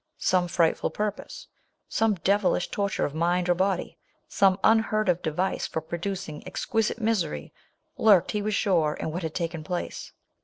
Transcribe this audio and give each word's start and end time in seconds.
Some 0.17 0.47
frightful 0.47 0.89
purpose— 0.89 1.45
some 1.87 2.15
devilish 2.15 2.69
torture 2.69 3.05
of 3.05 3.13
mind 3.13 3.47
or 3.49 3.53
body— 3.53 3.99
some 4.27 4.59
unheard 4.63 5.07
of 5.09 5.21
device 5.21 5.67
for 5.67 5.79
producing 5.79 6.41
exquisite 6.47 6.99
misery, 6.99 7.53
lurked, 7.99 8.31
he 8.31 8.41
was 8.41 8.55
sure, 8.55 8.95
in 8.95 9.11
what 9.11 9.21
had 9.21 9.35
taken 9.35 9.63
place. 9.63 10.11